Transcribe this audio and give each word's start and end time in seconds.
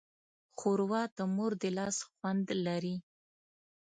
ښوروا 0.59 1.01
د 1.17 1.19
مور 1.35 1.51
د 1.61 1.63
لاس 1.77 1.97
خوند 2.15 2.45
لري. 2.65 2.95